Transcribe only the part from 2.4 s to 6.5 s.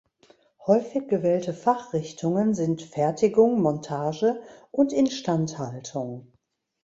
sind Fertigung, Montage und Instandhaltung.